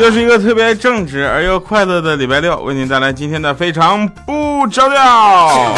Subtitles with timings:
[0.00, 5.74] 又是一个特别正直而又快乐的礼拜六，为您带来今天的非常不着调。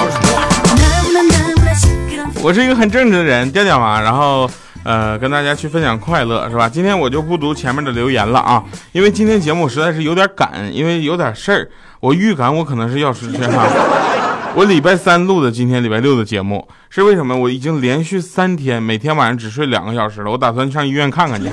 [2.40, 4.48] 我是一个很正直的人，调调嘛，然后
[4.84, 6.68] 呃跟大家去分享快乐，是吧？
[6.68, 11.68] 今天我就不读前面的留言了啊，因为今天节目实在是有点赶，因为有点事儿，
[11.98, 13.66] 我预感我可能是要失去哈。
[14.54, 17.36] 我礼拜三录的今天礼拜六的节目是为什么？
[17.36, 21.50] 我已经连续三天每天晚上只睡两个小时了，我打算上医院看看去。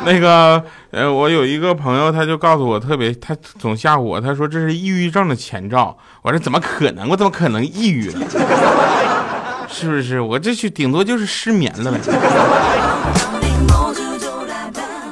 [0.06, 5.96] 那个呃，我有一个朋友，他就告诉我特别，他总吓唬我，他说这是抑郁症的前兆。
[6.22, 7.08] 我说怎么可能？
[7.08, 8.26] 我怎么可能抑郁了？
[9.68, 10.20] 是不是？
[10.20, 11.98] 我这去顶多就是失眠了呗。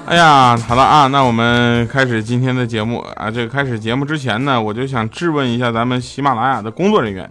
[0.06, 3.30] 哎呀，好了啊，那我们开始今天的节目啊。
[3.30, 7.30] 这个开始节目之前呢，我就想质问一下咱们喜马拉雅的工作人员，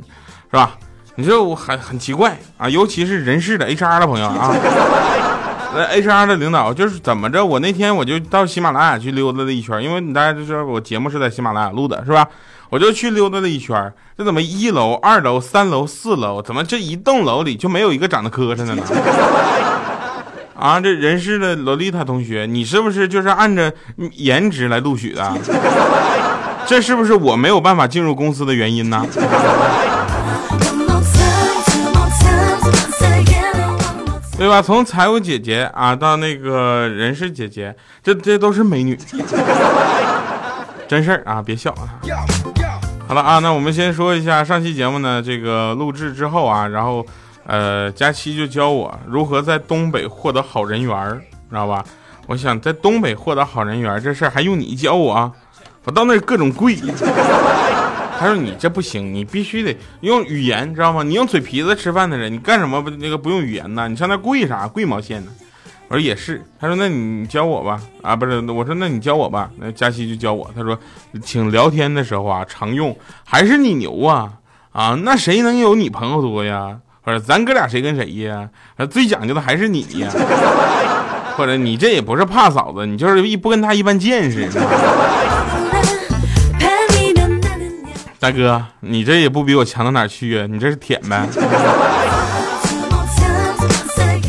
[0.51, 0.77] 是吧？
[1.15, 4.53] 你说我很很奇怪啊，尤其是人事的 HR 的朋友啊，
[5.77, 7.45] 那 HR 的领导就是怎么着？
[7.45, 12.27] 我那天我就到喜马拉雅去溜达了一圈，因为你大家都知道我节目是在喜马拉雅录的，是吧？
[12.69, 18.83] 我就去溜达了一圈，这怎么一楼、二楼、三楼、四楼，怎么这一栋楼里就没有一个长得磕碜的呢？
[20.57, 23.71] 啊，这人事的洛丽塔同学，你是不是就是按着
[24.13, 25.33] 颜值来录取的？
[26.65, 29.05] 这是不是我没有办法进入公司的原因呢？
[34.37, 34.61] 对吧？
[34.61, 38.97] 从财务姐姐啊到那个人事姐姐，这这都是美女，
[40.87, 41.97] 真事儿啊，别笑啊。
[43.07, 47.05] 好了啊，那我们先说一下上期节目呢，这个录制之后啊，然后。
[47.49, 51.81] 呃，佳期就教我如何在东北获得好人缘知道吧？
[52.25, 55.31] 我想在东北获得好人缘这事儿还用你教我？
[55.85, 56.75] 我到那各种跪。
[58.19, 61.03] 他说你这不行，你必须得用语言，知道吗？
[61.03, 63.87] 你用嘴皮子吃饭的人，你干什么不那个不用语言呢？
[63.87, 64.67] 你上那跪啥？
[64.67, 65.31] 跪毛线呢？
[65.87, 66.43] 我说也是。
[66.59, 67.79] 他说那你教我吧。
[68.01, 69.49] 啊，不是，我说那你教我吧。
[69.57, 70.49] 那佳期就教我。
[70.55, 70.77] 他说，
[71.21, 74.33] 请聊天的时候啊，常用还是你牛啊
[74.71, 76.79] 啊，那谁能有你朋友多呀？
[77.03, 78.49] 或者咱哥俩谁跟谁呀？
[78.89, 80.09] 最讲究的还是你呀。
[81.37, 84.49] 或者你这也不是怕嫂子，你就是一不跟他一般见识。
[88.19, 90.47] 大哥，你这也不比我强到哪去呀？
[90.49, 91.27] 你这是舔呗？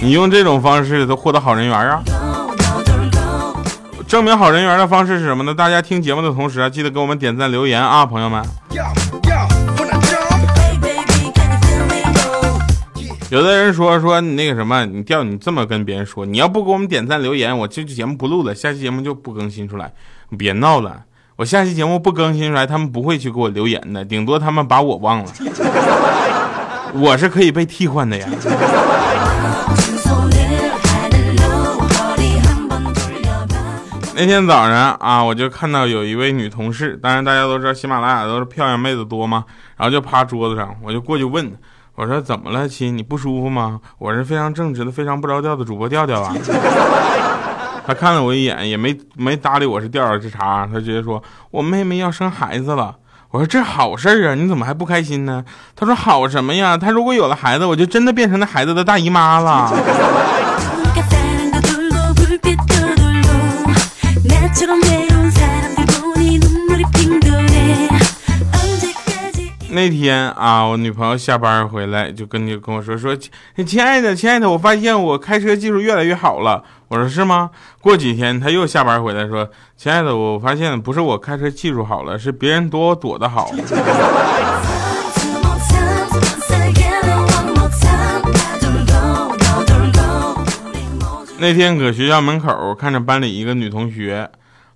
[0.02, 2.02] 你用这种方式都获得好人缘啊？
[4.06, 5.54] 证明好人缘的方式是什么呢？
[5.54, 8.44] 大家听节目的同时啊，记得给我们点赞留言啊，朋友们。
[13.30, 19.92] 有的人说说你那个什么，你调你这么跟别人说，你要不给我们点赞留言，我这期节目不录了，下期节目就不更新出来。
[20.28, 21.04] 你别闹了，
[21.38, 25.26] 我下期节目不更新出来，他们不会去给我留言的，顶多他们把我忘了。
[26.94, 28.26] 我是可以被替换的呀。
[34.16, 39.44] 那天早上啊，我就看到有一位女同事，当然大家都知道喜马拉雅都是漂亮妹子多嘛，
[39.76, 41.52] 然后就趴桌子上，我就过去问。
[41.94, 42.98] 我说怎么了，亲？
[42.98, 43.78] 你不舒服吗？
[43.98, 46.34] 我是非常正直的、非常不着调的主播调调啊。
[47.88, 52.94] 他看了我一眼，也没没搭理我是调调这茬，他直接说：“我妹妹要生孩子了。”
[53.32, 55.42] 我说：“这好事啊，你怎么还不开心呢？”
[55.74, 56.76] 他说：“好什么呀？
[56.76, 59.72] 他如果有了孩子，我就真的变成那孩子的大姨妈了。
[69.78, 73.16] ”那天啊，我女朋友下班回来就跟你跟我说说，
[73.64, 76.64] 亲爱的亲爱的，我发现我开车技术越来越好了。
[76.88, 77.48] 我说是吗？
[77.80, 83.52] 过几天她又下班回来说，亲爱的，我发现不是我开车技术好了，是别人躲我躲得好。
[91.38, 94.28] 那天搁学校门口看着班里一个女同学。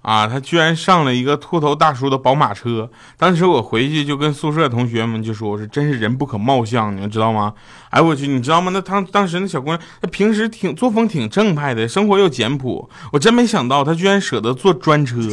[0.03, 2.91] 啊，他居然上了一个秃头大叔的宝马车。
[3.17, 7.55] 当时我回去就跟宿舍同学们就说：“我说真是人不可貌相，你们知道吗？”
[7.91, 8.71] 哎，我去，你知道吗？
[8.75, 12.91] 那当当时那小姑娘，她平时挺作风挺正派的，生活又简朴。
[13.13, 15.17] 我真没想到她居然舍得坐专车。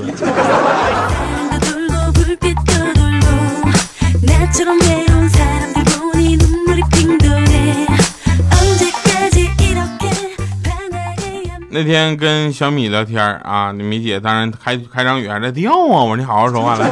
[11.72, 16.90] 那天跟小米聊天啊，你米姐当然开开场语还在调啊，我说你好好说话来。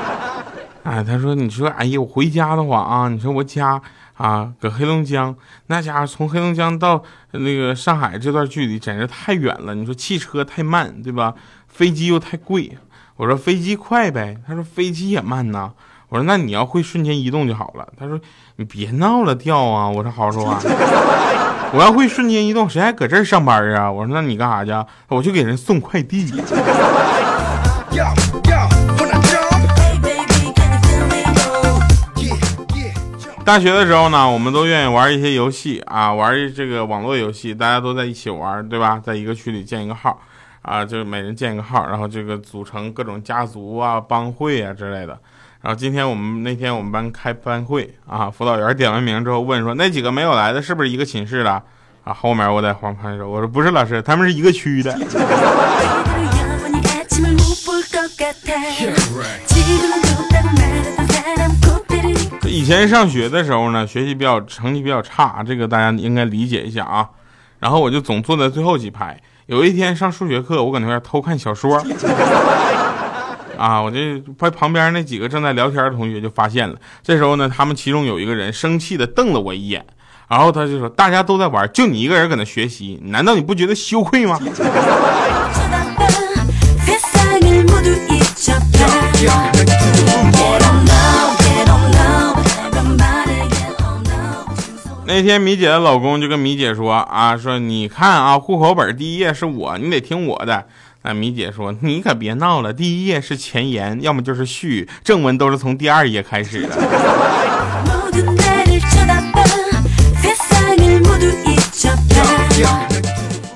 [0.84, 3.80] 哎，他说你说哎呀，我回家的话啊，你说我家
[4.14, 5.36] 啊搁黑龙江，
[5.66, 7.02] 那家伙从黑龙江到
[7.32, 9.74] 那个上海这段距离简直太远了。
[9.74, 11.34] 你说汽车太慢对吧？
[11.68, 12.78] 飞机又太贵。
[13.16, 15.70] 我说飞机快呗，他说飞机也慢呐。
[16.10, 17.88] 我说那你要会瞬间移动就好了。
[17.98, 18.20] 他说
[18.56, 19.88] 你别闹了，掉啊。
[19.88, 20.58] 我说好好说话。
[21.72, 23.90] 我要会瞬间移动，谁还搁这儿上班啊？
[23.90, 24.88] 我说那你干啥去？
[25.08, 26.30] 我去给人送快递。
[33.42, 39.00] 大学的时候呢，我们都愿意玩一些游戏啊，玩这个网络游戏，大家都在一起玩，对吧？
[39.04, 40.20] 在一个区里建一个号，
[40.62, 45.18] 啊，就每人建一个号，然后这个组成各种家族啊、帮会啊之类的。
[45.62, 51.62] 然后今天我们那天我们班开班会啊，辅导员点完名之后问说，那几个没有来的是不是一个寝室的？
[52.02, 54.98] 啊，后面我在旁边说，我说不是老师，他们是一个区的。
[62.46, 67.06] 以前上学的时候呢，学习比较成绩比较差，这个大家应该理解一下啊。
[67.58, 69.20] 然后我就总坐在最后几排。
[69.44, 71.78] 有一天上数学课，我搁那边偷看小说，
[73.60, 76.74] 啊，我这旁旁边那几个正在聊天的同学就发现了。
[77.02, 79.84] 这时候呢，他们其中有一个人生气的瞪了我一眼，
[80.28, 84.40] 然后他就说：“大家都在玩，就你一个人搁那学习，难道你不觉得羞愧吗？”
[95.06, 100.64] 那天米姐的老公就跟米姐说啊，说你看啊，户口本第一页是我，你得听我的。
[101.02, 106.76] 那米姐说，你可别闹了，第一页是前言，要么就是序，正文都是从第二页开始的。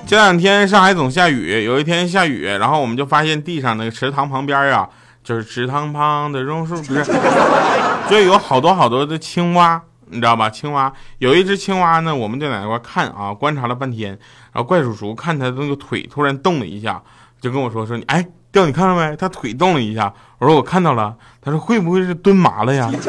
[0.07, 4.89] 这两天上海总下雨，有一天下雨，然后我们就发现地上那个池塘旁边啊，
[5.23, 7.05] 就是池塘旁的榕树，不是，
[8.09, 9.81] 就有好多好多的青蛙。
[10.07, 10.47] 你知道吧？
[10.47, 14.11] 青蛙有一只青蛙呢，我们就在那块看啊，观察了半天。
[14.53, 17.01] 然后怪叔叔看他那个腿突然动了一下，
[17.41, 19.15] 就跟我说说你哎，掉你看到没？
[19.17, 20.13] 他腿动了一下。
[20.39, 21.15] 我说我看到了。
[21.41, 22.89] 他说会不会是蹲麻了呀？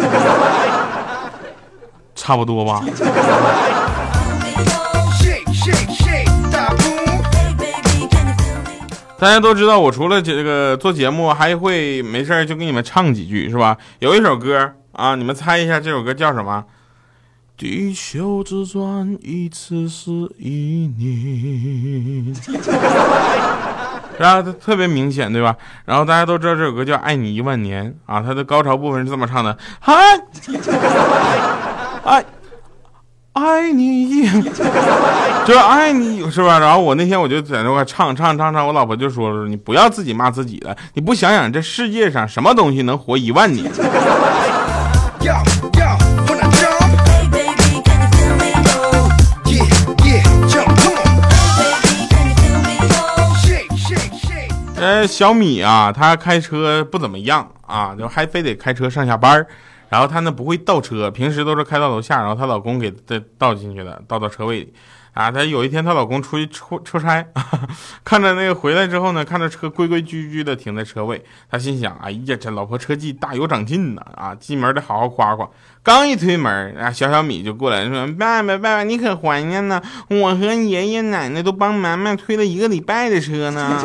[2.14, 2.82] 差不多吧。
[9.19, 13.78] 大家都知道，我除了这个做节目，还会没事就给你们唱几句，是吧？
[14.00, 16.62] 有一首歌啊，你们猜一下这首歌叫什么？
[17.56, 22.34] 地球自转一次是一年，
[24.18, 25.54] 然后它特别明显，对吧？
[25.84, 29.92] 然后大家都知道这首歌叫《爱你一万年》啊，它的高潮部分是这么唱的：嗨，
[32.04, 32.24] 爱
[33.34, 34.26] 爱你一，
[35.44, 36.58] 就爱你，是吧？
[36.58, 43.70] 然后我那天我就在那块唱唱唱唱，我老婆就说了：“你不要自己骂自己了，你不想想这世界上什么东西能活一万年？”
[55.06, 59.46] 小米啊，他开车不怎么样啊，就还非得开车上下班
[59.88, 64.72] 然后他呢不会倒车，平时都是开到楼下，然后她老公给再倒进去的，倒到车位里。
[65.16, 67.26] 啊，她有一天她老公出去出出差，
[68.04, 74.02] 看着那个回来之后呢，看着车规规矩矩的停在车位，她心想：哎呀，这老婆车技大有长进呢！
[74.14, 75.48] 啊，进门得好好夸夸。
[75.82, 79.80] 刚一推门，啊，小小米就过来说：“爸爸，爸爸，你可怀念呢？
[80.08, 83.80] 我和爷爷奶奶都帮妈妈推了一个礼拜的车呢。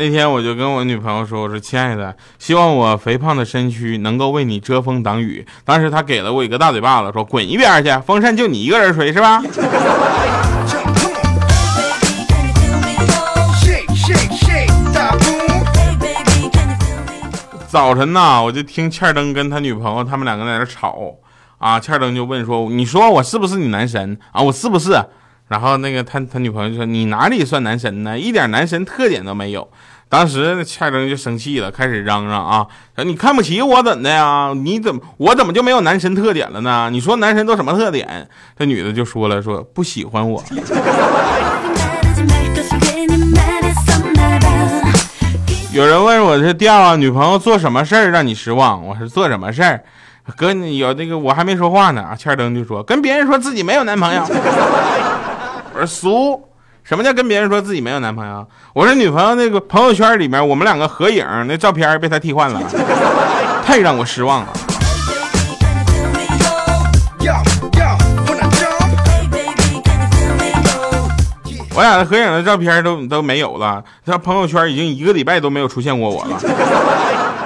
[0.00, 9.42] 那天我就跟我女朋友说：“我说亲爱的，希望我肥胖的身躯能够为你遮风挡雨。”当时她给了我一个大嘴巴子，说：“滚一边去，风扇就你一个人吹是吧？”
[17.68, 20.96] 早晨呐，我就听欠灯跟他女朋友他们两个在那吵
[21.58, 24.40] 啊，欠灯就问说：“你说我是不是你男神啊？
[24.40, 24.98] 我是不是？”
[25.50, 28.16] 然后那个他他女朋友就说：“你哪里算男神呢？
[28.16, 29.68] 一点男神特点都没有。”
[30.08, 32.64] 当时欠灯就生气了，开始嚷嚷啊
[32.94, 34.52] ：“说你看不起我怎的呀？
[34.54, 36.88] 你怎么我怎么就没有男神特点了呢？
[36.92, 40.40] 你说男神都什么特点？”这女的就说了：“说不喜欢我。”
[45.74, 48.86] 有人问我是调啊，女朋友做什么事儿让你失望？
[48.86, 49.82] 我说做什么事儿？
[50.36, 52.14] 哥，你有那个我还没说话呢啊！
[52.14, 54.24] 欠灯就说跟别人说自己没有男朋友。
[55.80, 56.38] 我说俗，
[56.84, 58.46] 什么叫跟别人说自己没有男朋友？
[58.74, 62.60] 我说女朋友那个朋友圈里面我们两个合影那照片被他替换了，
[63.64, 64.48] 太让我失望了。
[71.74, 76.38] 我俩的合影的照片都都没有了，他朋友圈已经一个礼拜都没有出现过我了。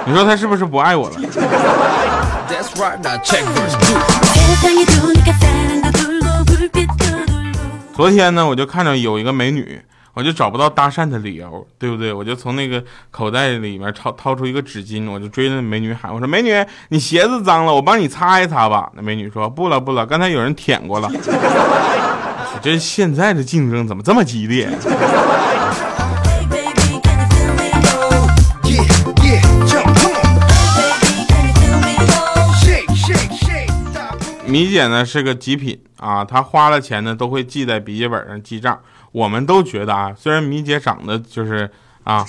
[0.05, 1.15] 你说他是不是不爱我了？
[7.95, 9.79] 昨天呢，我就看到有一个美女，
[10.13, 12.11] 我就找不到搭讪的理由，对不对？
[12.11, 16.51] 我就从那个口袋里面掏掏出一个纸巾，我就追着美女喊：“我说美女，
[16.89, 21.09] 你鞋子脏了，我帮你擦一擦吧。”那美女说：“不了不了，刚才有人舔过了。”
[22.61, 24.67] 这现在的竞争怎么这么激烈？
[34.55, 38.79] 米姐呢是个极品啊，她花了钱呢都会记在笔记本上记账。
[39.11, 41.69] 我们都觉得啊，虽然米姐长得就是
[42.05, 42.25] 啊，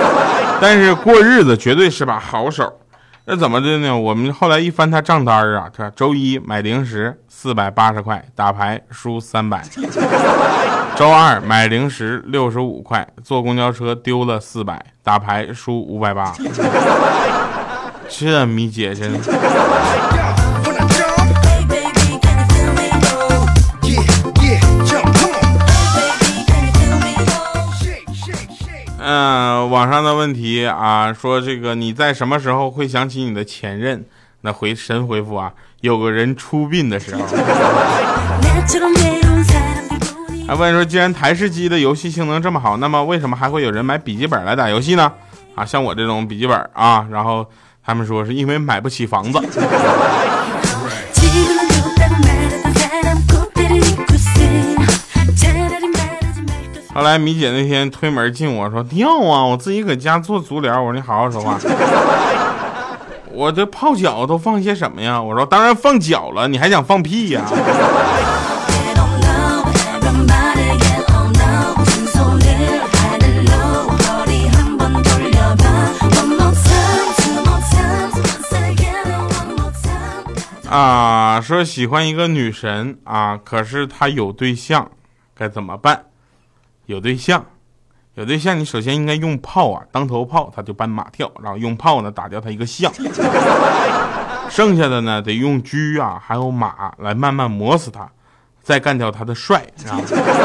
[0.58, 2.80] 但是过日子绝对是把好手。
[3.26, 3.94] 那怎么的呢？
[3.94, 9.60] 我们后来一翻她账单啊，她周一买零食四百八十块，打牌输三百；
[10.96, 16.32] 周二买零食六十五块，坐公交车丢了四百，打牌输五百八。
[18.08, 19.12] 这米姐真。
[29.08, 34.04] 嗯，网上的问题啊，说这个你在什么时候会想起你的前任？
[34.40, 37.24] 那回神回复啊，有个人出殡的时候。
[40.48, 45.12] 还 问说，既然台式机的游戏性能这么好，那么为什么还会有人买笔记本来打游戏呢？
[45.54, 47.46] 啊，像我这种笔记本啊，然后
[47.84, 49.38] 他们说是因为买不起房子。
[56.96, 60.80] 后来米姐那天推门进我说尿啊，我自己搁家做足疗。
[60.80, 61.58] 我说你好好说话。
[63.30, 65.20] 我这泡脚都放些什么呀？
[65.20, 67.42] 我说当然放脚了，你还想放屁呀？
[80.70, 84.90] 啊，说喜欢一个女神啊，可是她有对象，
[85.36, 86.04] 该怎么办？
[86.86, 87.44] 有对象，
[88.14, 92.92] 有对象，你首先应该用炮啊，当头炮，他就搬马跳，然后用炮呢打掉他一个象，
[94.48, 98.08] 剩下的呢得用车啊，还有马来慢慢磨死他，
[98.62, 99.98] 再干掉他的帅，啊，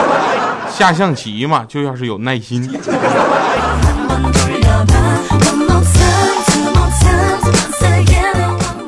[0.68, 2.68] 下象棋嘛，就要是有耐心。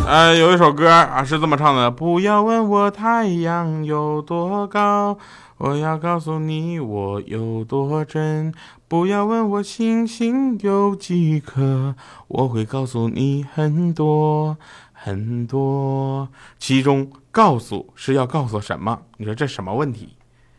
[0.07, 5.17] 呃，有一首歌啊是这么唱的：不要问我太阳有多高。
[5.63, 8.53] 我要告诉你我有多真，
[8.89, 11.95] 不要问我星星有几颗，
[12.27, 14.57] 我会告诉你很多
[14.91, 16.27] 很多。
[16.59, 19.03] 其中告诉是要告诉什么？
[19.15, 20.17] 你说这什么问题？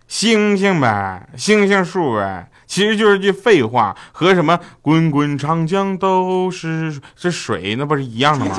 [0.09, 8.57] 星星呗，星星数呗，其实就是句废话，和什么滚滚长江都是是水，那不是一样的吗？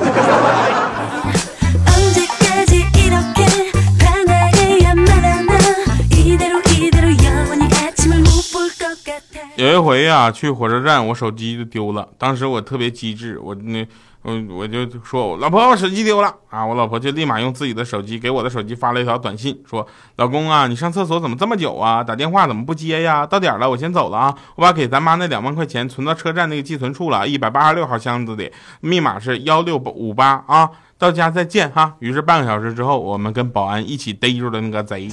[9.56, 12.06] 有一回呀，去火车站，我手机就丢了。
[12.18, 13.86] 当时我特别机智，我那，
[14.20, 16.64] 我我就说，老婆，我手机丢了啊！
[16.64, 19.86] 我老婆就立马用自己的手机给我的手机发了一条短信，说
[20.16, 22.04] ：“老公啊，你上厕所怎么这么久啊？
[22.04, 23.24] 打电话怎么不接呀？
[23.24, 24.36] 到点了，我先走了啊！
[24.56, 30.68] 我把给咱妈那两万块钱存到车站那个寄存处了，一百八十六号箱子里，密码是幺六五八啊！
[30.98, 35.08] 到家再见哈。”于是半个小时之后，我们跟保安一起逮住了那个贼。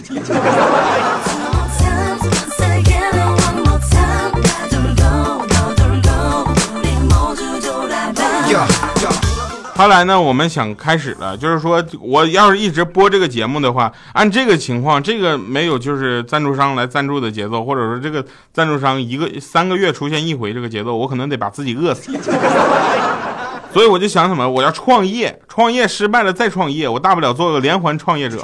[9.75, 22.11] 后来呢，我们想开始了，就是说我要是一直播这个节目的话，按这个情况，这个没有就是赞助商来赞助的节奏，或者说这个赞助商一个三个月出现一回这个节奏，我可能得把自己饿死。
[23.73, 28.43] 所以我就想什么，我要创业，创业失败了再创业，我大不了做个连环创业者。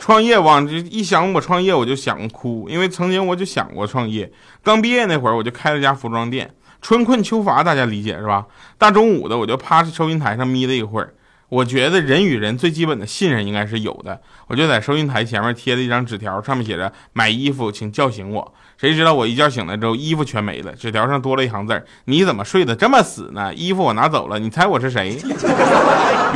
[0.00, 4.30] 创业往这一想，我创业我就想哭，因为曾经我就想过创业，
[4.62, 6.50] 刚毕业那会儿我就开了家服装店。
[6.84, 8.44] 春困秋乏，大家理解是吧？
[8.76, 11.14] 大中午的，我就趴在收银台上眯了一会儿。
[11.48, 18.54] 我觉得人与人最基本的信任应该是有的，我就在收银台前面贴了一张纸条，上面写着“买衣服请叫醒我”。
[18.76, 23.54] 谁知道我一觉醒来之后，衣服全没了，纸条上多了一行字你怎么睡得这么死呢？
[23.54, 25.16] 衣服我拿走了，你猜我是谁？”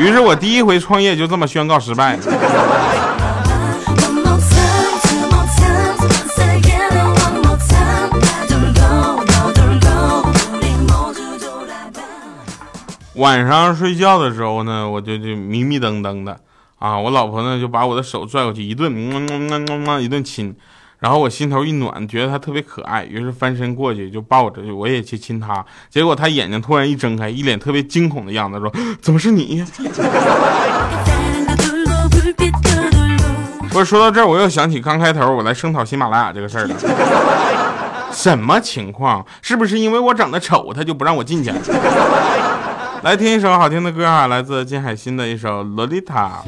[0.00, 2.17] 于是我第一回创业就这么宣告失败
[13.18, 16.38] 晚上睡觉的时候呢，我就就迷迷瞪瞪的
[16.78, 18.92] 啊，我老婆呢就把我的手拽过去一顿，
[20.00, 20.54] 一顿亲，
[21.00, 28.72] 然后我心头一暖，觉得她特别可爱，于是翻身过去就抱着，我也去亲她，结果她眼睛突然一睁开，一脸特别惊恐的样子，说
[29.02, 29.64] ：“怎么是你？”
[33.70, 36.76] 不是说到这儿，我又想起刚开头我来声讨喜马拉雅这个事儿了。
[38.12, 39.26] 什么情况？
[39.42, 41.56] 是不是因为我长得丑，他就不让我进去了？
[43.02, 46.43] 来听一首好听的歌啊，来自金海心的一首《洛丽塔》。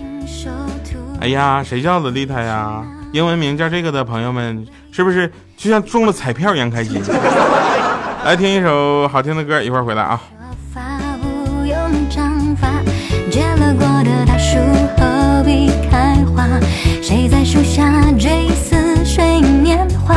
[1.20, 2.82] 哎呀，谁叫洛丽塔呀？
[3.12, 7.00] 英文名叫这个的朋友们，是不是就像中了彩票一样开心？
[8.24, 10.20] 来听一首好听的歌，一会儿回来啊。
[17.02, 20.16] 谁在树下追似水年华？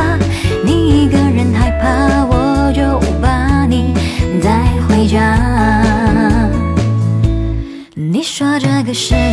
[0.64, 3.94] 你一个人害怕，我就把你
[8.94, 9.23] 说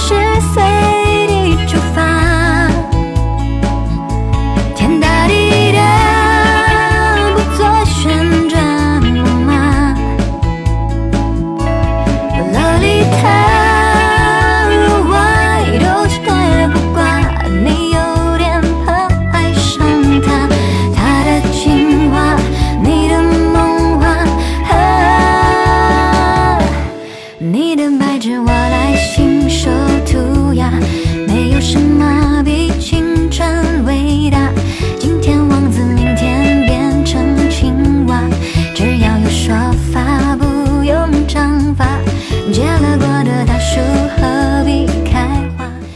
[0.00, 0.14] 十
[0.54, 0.59] 岁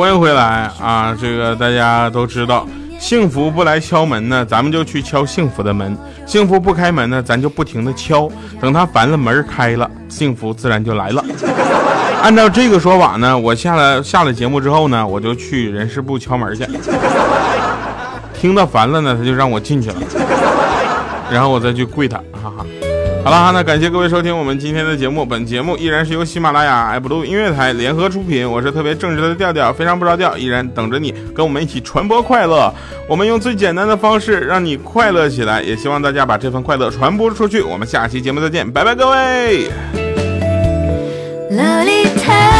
[0.04, 1.16] 欢迎回来啊！
[1.18, 11.24] 这个大家都知道，幸福不来敲门呢，咱们就去敲幸福的门；幸福不开门呢，咱就不停的敲，等他烦了，门开了，幸福自然就来了。
[12.22, 16.66] 按照这个说法呢，我下了下了节目之后呢，我就去人事部敲门去。
[18.38, 19.96] 听到烦了呢，他就让我进去了，
[21.30, 22.66] 然后我再去跪他，哈哈。
[23.24, 25.24] 好了，那感谢各位收听我们今天的节目。
[25.24, 28.46] 本节目依然是由喜马拉雅、爱布鲁音乐台联合出品。
[28.48, 32.70] 我是特别正直的调调，非常不着调，依然等着你跟我们一起传播快乐。
[33.08, 37.62] 我们用最简单的方式让你快乐起来，也希望大家把这份快乐传播出去。
[37.62, 39.70] 我们下期节目再见，拜拜，各位。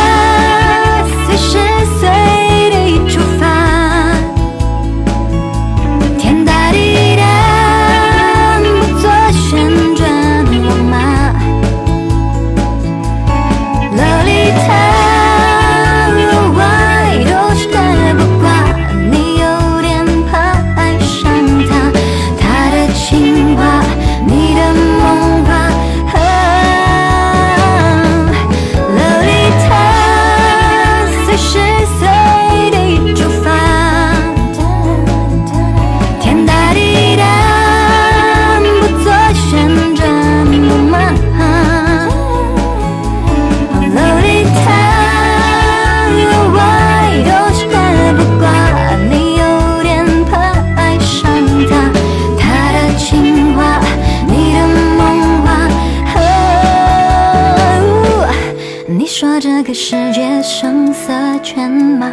[59.17, 62.11] 说这个世界声色犬马，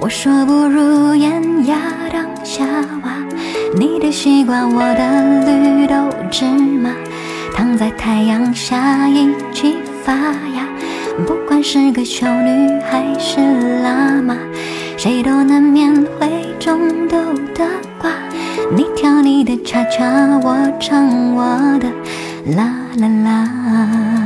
[0.00, 1.76] 我说不如烟亚
[2.12, 2.64] 当夏
[3.04, 3.12] 娃。
[3.76, 5.94] 你的西瓜，我的绿豆
[6.32, 6.90] 芝麻，
[7.54, 10.66] 躺在太阳下一起发芽。
[11.24, 13.38] 不管是个修女还是
[13.84, 14.36] 喇嘛，
[14.96, 16.28] 谁都难免会
[16.58, 17.16] 中毒
[17.54, 17.64] 的
[18.00, 18.10] 瓜。
[18.76, 20.04] 你跳你的恰恰，
[20.42, 21.88] 我唱我的
[22.56, 24.21] 啦啦啦。